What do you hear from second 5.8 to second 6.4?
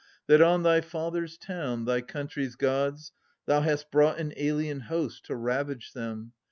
them